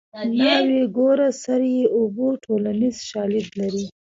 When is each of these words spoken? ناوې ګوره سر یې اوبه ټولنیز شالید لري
ناوې 0.43 0.81
ګوره 0.95 1.29
سر 1.43 1.61
یې 1.75 1.83
اوبه 1.95 2.25
ټولنیز 2.43 2.95
شالید 3.09 3.47
لري 3.59 3.85